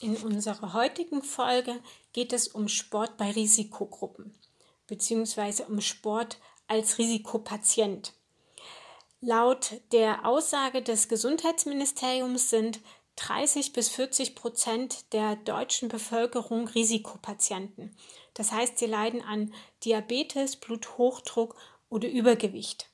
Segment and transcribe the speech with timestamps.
[0.00, 1.78] In unserer heutigen Folge
[2.14, 4.34] geht es um Sport bei Risikogruppen
[4.86, 5.64] bzw.
[5.68, 8.14] um Sport als Risikopatient.
[9.20, 12.80] Laut der Aussage des Gesundheitsministeriums sind
[13.16, 17.94] 30 bis 40 Prozent der deutschen Bevölkerung Risikopatienten.
[18.32, 19.52] Das heißt, sie leiden an
[19.84, 21.56] Diabetes, Bluthochdruck
[21.90, 22.88] oder Übergewicht.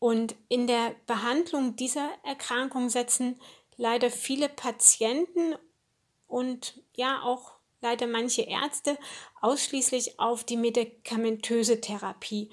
[0.00, 3.38] Und in der Behandlung dieser Erkrankung setzen
[3.78, 5.54] leider viele Patienten
[6.26, 8.98] und ja auch leider manche Ärzte
[9.40, 12.50] ausschließlich auf die medikamentöse Therapie,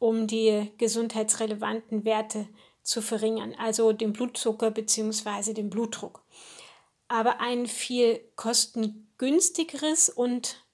[0.00, 2.48] um die gesundheitsrelevanten Werte
[2.82, 5.52] zu verringern, also den Blutzucker bzw.
[5.52, 6.24] den Blutdruck.
[7.06, 10.64] Aber ein viel kostengünstigeres und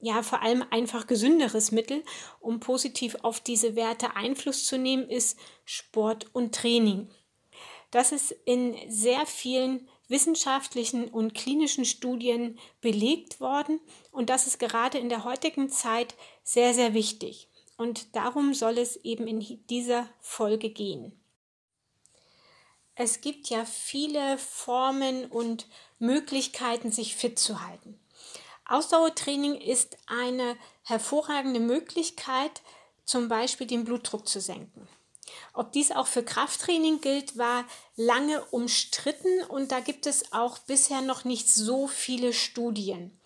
[0.00, 2.02] ja vor allem einfach gesünderes Mittel,
[2.40, 7.08] um positiv auf diese Werte Einfluss zu nehmen, ist Sport und Training.
[7.92, 14.98] Das ist in sehr vielen wissenschaftlichen und klinischen Studien belegt worden und das ist gerade
[14.98, 17.48] in der heutigen Zeit sehr, sehr wichtig.
[17.76, 21.18] Und darum soll es eben in dieser Folge gehen.
[22.94, 25.66] Es gibt ja viele Formen und
[25.98, 27.98] Möglichkeiten, sich fit zu halten.
[28.64, 32.62] Ausdauertraining ist eine hervorragende Möglichkeit,
[33.04, 34.88] zum Beispiel den Blutdruck zu senken.
[35.54, 37.64] Ob dies auch für Krafttraining gilt, war
[37.96, 43.18] lange umstritten und da gibt es auch bisher noch nicht so viele Studien.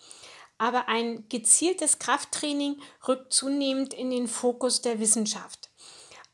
[0.57, 5.69] Aber ein gezieltes Krafttraining rückt zunehmend in den Fokus der Wissenschaft.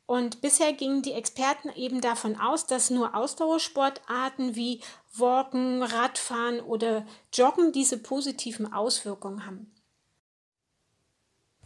[0.05, 4.81] Und bisher gingen die Experten eben davon aus, dass nur Ausdauersportarten wie
[5.13, 9.73] Walken, Radfahren oder Joggen diese positiven Auswirkungen haben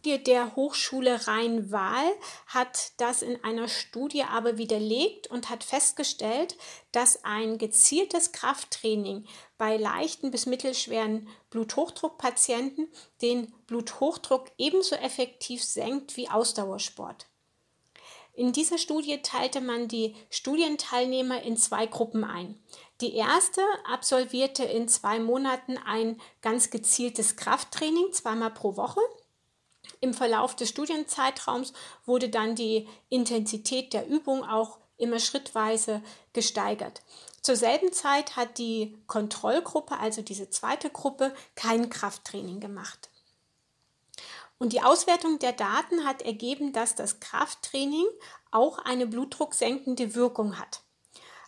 [0.06, 2.12] der Hochschule Rhein-Waal
[2.48, 6.56] hat das in einer Studie aber widerlegt und hat festgestellt,
[6.92, 9.25] dass ein gezieltes Krafttraining
[9.58, 12.88] bei leichten bis mittelschweren Bluthochdruckpatienten
[13.22, 17.25] den Bluthochdruck ebenso effektiv senkt wie Ausdauersport.
[18.38, 22.62] In dieser Studie teilte man die Studienteilnehmer in zwei Gruppen ein.
[23.02, 29.02] Die erste absolvierte in zwei Monaten ein ganz gezieltes Krafttraining, zweimal pro Woche.
[30.00, 31.74] Im Verlauf des Studienzeitraums
[32.06, 36.02] wurde dann die Intensität der Übung auch immer schrittweise
[36.34, 37.02] gesteigert.
[37.41, 43.09] Zur selben Zeit hat die Kontrollgruppe, also diese zweite Gruppe, kein Krafttraining gemacht.
[44.59, 48.06] Und die Auswertung der Daten hat ergeben, dass das Krafttraining
[48.52, 50.81] auch eine blutdrucksenkende Wirkung hat.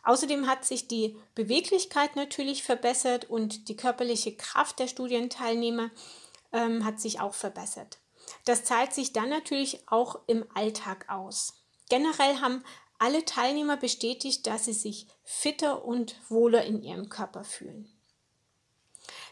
[0.03, 5.89] Außerdem hat sich die Beweglichkeit natürlich verbessert und die körperliche Kraft der Studienteilnehmer
[6.53, 7.99] ähm, hat sich auch verbessert.
[8.45, 11.65] Das zahlt sich dann natürlich auch im Alltag aus.
[11.89, 12.63] Generell haben
[12.99, 17.89] alle Teilnehmer bestätigt, dass sie sich fitter und wohler in ihrem Körper fühlen.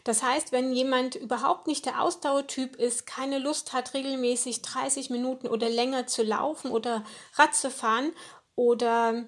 [0.04, 5.46] Das heißt, wenn jemand überhaupt nicht der Ausdauertyp ist, keine Lust hat, regelmäßig 30 Minuten
[5.48, 7.04] oder länger zu laufen oder
[7.34, 8.12] Rad zu fahren
[8.54, 9.24] oder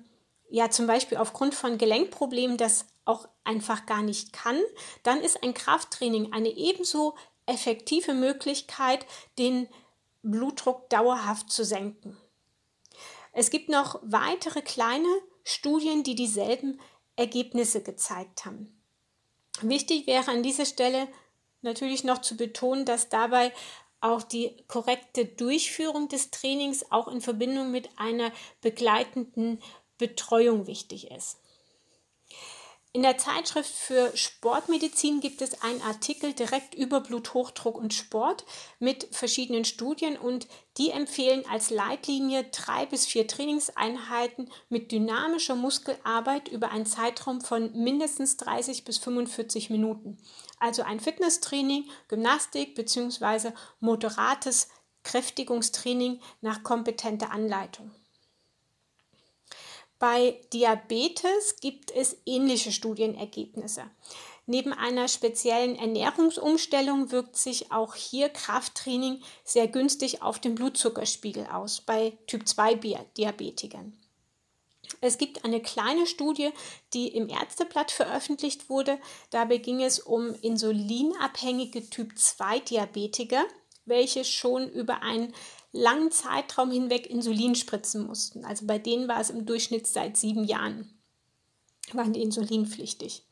[0.48, 4.58] ja zum Beispiel aufgrund von Gelenkproblemen das auch einfach gar nicht kann,
[5.02, 7.14] dann ist ein Krafttraining eine ebenso
[7.50, 9.04] effektive Möglichkeit,
[9.38, 9.68] den
[10.22, 12.16] Blutdruck dauerhaft zu senken.
[13.32, 15.08] Es gibt noch weitere kleine
[15.44, 16.80] Studien, die dieselben
[17.16, 18.80] Ergebnisse gezeigt haben.
[19.62, 21.08] Wichtig wäre an dieser Stelle
[21.62, 23.52] natürlich noch zu betonen, dass dabei
[24.00, 28.32] auch die korrekte Durchführung des Trainings auch in Verbindung mit einer
[28.62, 29.60] begleitenden
[29.98, 31.38] Betreuung wichtig ist.
[32.92, 38.44] In der Zeitschrift für Sportmedizin gibt es einen Artikel direkt über Bluthochdruck und Sport
[38.80, 46.48] mit verschiedenen Studien und die empfehlen als Leitlinie drei bis vier Trainingseinheiten mit dynamischer Muskelarbeit
[46.48, 50.18] über einen Zeitraum von mindestens 30 bis 45 Minuten.
[50.58, 53.52] Also ein Fitnesstraining, Gymnastik bzw.
[53.78, 54.68] moderates
[55.04, 57.92] Kräftigungstraining nach kompetenter Anleitung.
[60.00, 63.82] Bei Diabetes gibt es ähnliche Studienergebnisse.
[64.46, 71.82] Neben einer speziellen Ernährungsumstellung wirkt sich auch hier Krafttraining sehr günstig auf den Blutzuckerspiegel aus
[71.82, 72.76] bei Typ 2
[73.18, 73.92] Diabetikern.
[75.02, 76.48] Es gibt eine kleine Studie,
[76.94, 78.98] die im Ärzteblatt veröffentlicht wurde.
[79.28, 83.44] Dabei ging es um insulinabhängige Typ 2 Diabetiker,
[83.84, 85.34] welche schon über einen
[85.72, 88.44] langen Zeitraum hinweg Insulin spritzen mussten.
[88.44, 90.98] Also bei denen war es im Durchschnitt seit sieben Jahren,
[91.92, 93.24] waren die insulinpflichtig.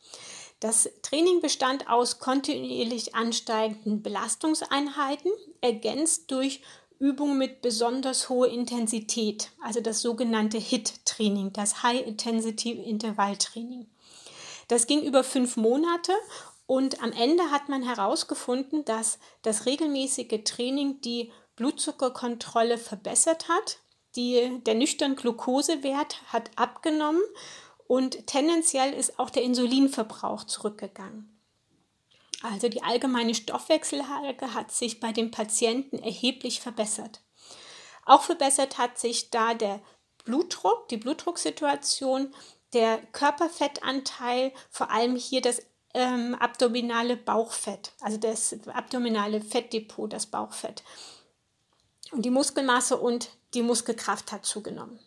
[0.60, 5.30] Das Training bestand aus kontinuierlich ansteigenden Belastungseinheiten,
[5.60, 6.62] ergänzt durch
[6.98, 13.86] Übungen mit besonders hoher Intensität, also das sogenannte HIT-Training, das High Intensity Intervall Training.
[14.66, 16.12] Das ging über fünf Monate
[16.66, 23.78] und am Ende hat man herausgefunden, dass das regelmäßige Training die Blutzuckerkontrolle verbessert hat.
[24.16, 27.22] Die, der nüchtern Glukosewert hat abgenommen
[27.86, 31.34] und tendenziell ist auch der Insulinverbrauch zurückgegangen.
[32.42, 37.20] Also die allgemeine Stoffwechsellage hat sich bei den Patienten erheblich verbessert.
[38.06, 39.80] Auch verbessert hat sich da der
[40.24, 42.34] Blutdruck, die Blutdrucksituation,
[42.72, 45.62] der Körperfettanteil, vor allem hier das
[45.94, 50.84] ähm, abdominale Bauchfett, also das abdominale Fettdepot, das Bauchfett.
[52.12, 54.98] Und die Muskelmasse und die Muskelkraft hat zugenommen.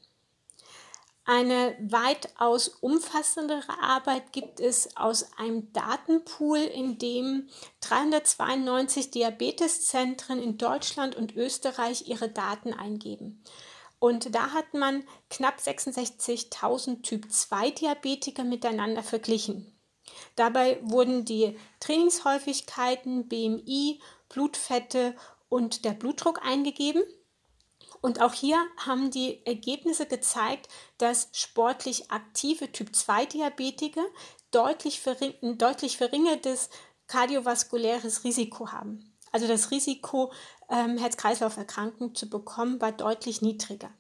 [1.24, 7.48] Eine weitaus umfassendere Arbeit gibt es aus einem Datenpool, in dem
[7.81, 13.44] 392 Diabeteszentren in Deutschland und Österreich ihre Daten eingeben.
[14.00, 19.71] Und da hat man knapp 66.000 Typ-2-Diabetiker miteinander verglichen.
[20.36, 25.15] Dabei wurden die Trainingshäufigkeiten, BMI, Blutfette
[25.51, 27.03] und der Blutdruck eingegeben.
[28.00, 34.06] Und auch hier haben die Ergebnisse gezeigt, dass sportlich aktive Typ-2-Diabetiker
[34.51, 36.69] deutlich, verring deutlich verringertes
[37.07, 39.13] kardiovaskuläres Risiko haben.
[39.33, 40.31] Also das Risiko,
[40.69, 43.92] ähm, Herz-Kreislauf-Erkrankungen zu bekommen, war deutlich niedriger.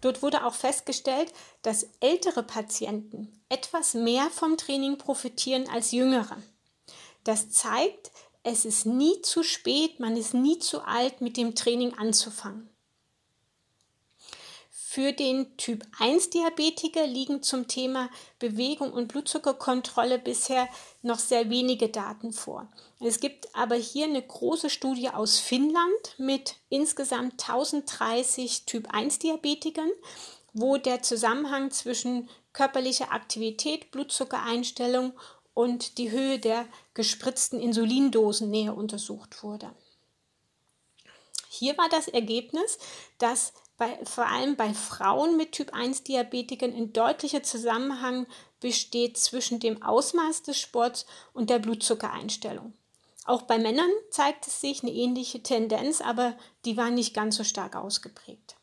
[0.00, 6.36] Dort wurde auch festgestellt, dass ältere Patienten etwas mehr vom Training profitieren als jüngere.
[7.24, 8.12] Das zeigt,
[8.46, 12.70] es ist nie zu spät, man ist nie zu alt, mit dem Training anzufangen.
[14.70, 18.08] Für den Typ 1 Diabetiker liegen zum Thema
[18.38, 20.68] Bewegung und Blutzuckerkontrolle bisher
[21.02, 22.70] noch sehr wenige Daten vor.
[23.00, 29.90] Es gibt aber hier eine große Studie aus Finnland mit insgesamt 1030 Typ 1 Diabetikern,
[30.52, 35.12] wo der Zusammenhang zwischen körperlicher Aktivität, Blutzuckereinstellung
[35.56, 39.74] und die Höhe der gespritzten Insulindosen näher untersucht wurde.
[41.48, 42.76] Hier war das Ergebnis,
[43.16, 48.26] dass bei, vor allem bei Frauen mit Typ 1 Diabetikern ein deutlicher Zusammenhang
[48.60, 52.74] besteht zwischen dem Ausmaß des Sports und der Blutzuckereinstellung.
[53.24, 56.36] Auch bei Männern zeigt es sich eine ähnliche Tendenz, aber
[56.66, 58.56] die war nicht ganz so stark ausgeprägt.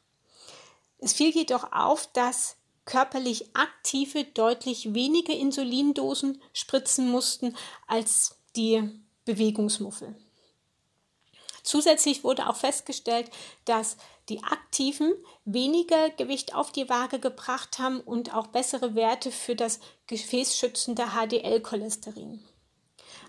[0.99, 7.55] Es fiel jedoch auf, dass körperlich Aktive deutlich weniger Insulindosen spritzen mussten
[7.87, 8.89] als die
[9.25, 10.15] Bewegungsmuffel.
[11.63, 13.31] Zusätzlich wurde auch festgestellt,
[13.63, 13.95] dass
[14.27, 15.13] die Aktiven
[15.45, 22.43] weniger Gewicht auf die Waage gebracht haben und auch bessere Werte für das gefäßschützende HDL-Cholesterin.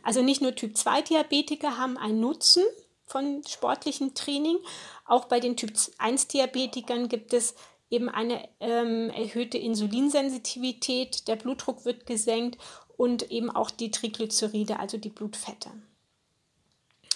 [0.03, 2.65] Also nicht nur Typ-2-Diabetiker haben einen Nutzen
[3.06, 4.59] von sportlichem Training,
[5.05, 7.55] auch bei den Typ-1-Diabetikern gibt es
[7.94, 12.58] eben eine ähm, erhöhte Insulinsensitivität, der Blutdruck wird gesenkt
[12.96, 15.70] und eben auch die Triglyceride, also die Blutfette.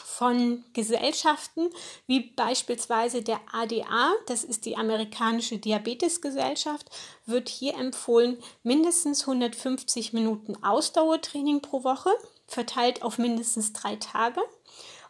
[0.05, 1.71] Von Gesellschaften,
[2.09, 6.91] wie beispielsweise der ADA, das ist die amerikanische Diabetesgesellschaft,
[7.27, 12.11] wird hier empfohlen, mindestens 150 Minuten Ausdauertraining pro Woche,
[12.49, 14.41] verteilt auf mindestens drei Tage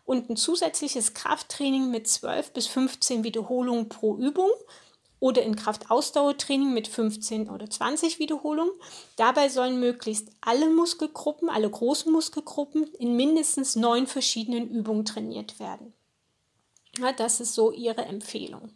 [0.05, 4.51] und ein zusätzliches Krafttraining mit 12 bis 15 Wiederholungen pro Übung
[5.21, 8.73] oder in Kraftausdauertraining mit 15 oder 20 Wiederholungen.
[9.17, 15.93] Dabei sollen möglichst alle Muskelgruppen, alle großen Muskelgruppen in mindestens neun verschiedenen Übungen trainiert werden.
[16.99, 18.73] Ja, das ist so ihre Empfehlung.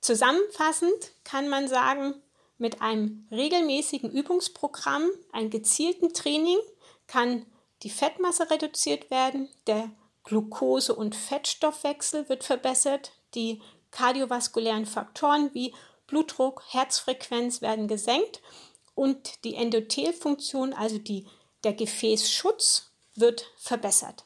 [0.00, 2.14] Zusammenfassend kann man sagen,
[2.58, 6.58] mit einem regelmäßigen Übungsprogramm, einem gezielten Training
[7.06, 7.46] kann
[7.82, 9.90] die Fettmasse reduziert werden, der
[10.24, 13.60] Glucose- und Fettstoffwechsel wird verbessert, die
[13.92, 15.72] kardiovaskulären Faktoren wie
[16.08, 18.42] Blutdruck, Herzfrequenz werden gesenkt
[18.94, 21.26] und die Endothelfunktion, also die,
[21.64, 24.24] der Gefäßschutz, wird verbessert.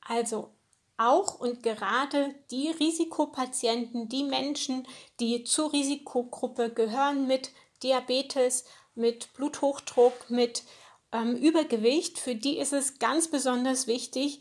[0.00, 0.50] Also
[0.96, 4.86] auch und gerade die Risikopatienten, die Menschen,
[5.20, 10.64] die zur Risikogruppe gehören mit Diabetes, mit Bluthochdruck, mit
[11.12, 14.40] ähm, Übergewicht, für die ist es ganz besonders wichtig,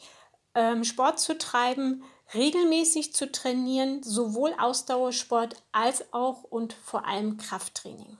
[0.55, 2.03] ähm, Sport zu treiben,
[2.33, 8.17] regelmäßig zu trainieren, sowohl Ausdauersport als auch und vor allem Krafttraining.